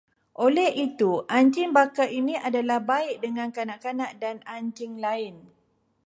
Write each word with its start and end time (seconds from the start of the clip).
Oleh 0.45 0.69
itu, 0.85 1.11
anjing 1.37 1.69
baka 1.77 2.05
ini 2.19 2.33
adalah 2.49 2.79
baik 2.91 3.15
dengan 3.25 3.49
kanak-kanak 3.57 4.11
dan 4.23 4.35
anjing 4.55 4.93
lain 5.05 5.35